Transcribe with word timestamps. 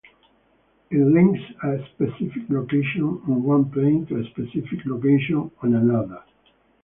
It 0.89 0.97
links 0.97 1.41
a 1.63 1.77
specific 1.93 2.49
location 2.49 3.03
on 3.27 3.43
one 3.43 3.69
plane 3.69 4.07
to 4.07 4.17
a 4.17 4.23
specific 4.31 4.79
location 4.87 5.51
on 5.61 5.75
another. 5.75 6.23